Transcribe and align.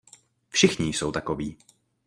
Všichni 0.49 0.93
jsou 0.93 1.11
takoví. 1.11 1.57